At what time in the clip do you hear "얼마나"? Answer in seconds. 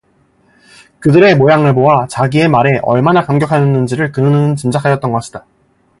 2.81-3.23